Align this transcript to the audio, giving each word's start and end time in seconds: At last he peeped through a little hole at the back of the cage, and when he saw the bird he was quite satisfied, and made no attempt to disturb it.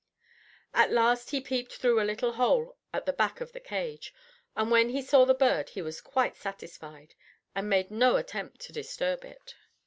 At 0.73 0.89
last 0.91 1.29
he 1.29 1.39
peeped 1.39 1.73
through 1.75 2.01
a 2.01 2.09
little 2.09 2.33
hole 2.33 2.75
at 2.91 3.05
the 3.05 3.13
back 3.13 3.39
of 3.39 3.51
the 3.51 3.59
cage, 3.59 4.15
and 4.55 4.71
when 4.71 4.89
he 4.89 4.99
saw 5.03 5.25
the 5.25 5.35
bird 5.35 5.69
he 5.69 5.81
was 5.83 6.01
quite 6.01 6.35
satisfied, 6.35 7.13
and 7.53 7.69
made 7.69 7.91
no 7.91 8.15
attempt 8.15 8.61
to 8.61 8.71
disturb 8.73 9.23
it. 9.23 9.53